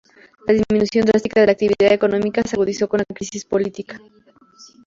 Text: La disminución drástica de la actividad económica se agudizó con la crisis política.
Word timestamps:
La 0.47 0.53
disminución 0.53 1.05
drástica 1.05 1.39
de 1.41 1.45
la 1.45 1.51
actividad 1.51 1.93
económica 1.93 2.41
se 2.41 2.55
agudizó 2.55 2.89
con 2.89 3.01
la 3.07 3.15
crisis 3.15 3.45
política. 3.45 4.01